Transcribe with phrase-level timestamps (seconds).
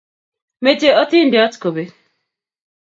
[0.63, 1.89] mechei atindiot kobek